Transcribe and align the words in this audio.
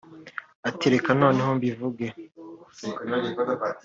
ati 0.69 0.85
“Reka 0.93 1.09
noneho 1.21 1.49
mbivuge 1.57 2.07